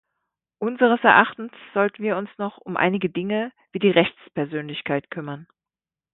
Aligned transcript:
Unseres 0.57 0.99
Erachtens 1.03 1.51
sollten 1.75 2.01
wir 2.01 2.17
uns 2.17 2.31
noch 2.39 2.57
um 2.57 2.75
einige 2.75 3.07
Dinge 3.07 3.51
wie 3.71 3.77
die 3.77 3.91
Rechtspersönlichkeit 3.91 5.11
kümmern. 5.11 5.45